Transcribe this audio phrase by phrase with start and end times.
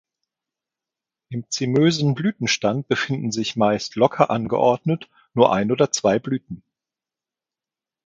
[1.29, 6.63] Im zymösen Blütenstand befinden sich meist locker angeordnet nur ein oder zwei Blüten.